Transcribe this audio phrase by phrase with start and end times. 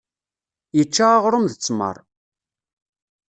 [0.77, 1.97] Yečča aɣrum d tmeṛ